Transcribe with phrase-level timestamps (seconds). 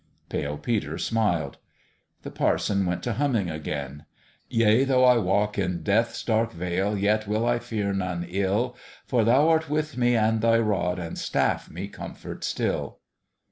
[0.29, 1.59] Pale Peter smiled.
[2.23, 4.07] The parson went to humming again:
[4.49, 8.75] Yea, though I walk in Death's dark vale, Yet will I fear none ill:
[9.05, 12.97] For Thou art with me; and Thy rod And staff me comfort still."